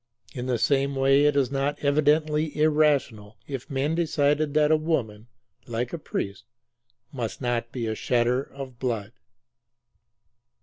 [0.33, 5.27] In the same way it is not evidently irrational, if men decided that a woman,
[5.67, 6.43] like a priest,
[7.11, 9.13] must not be a shedder of blood.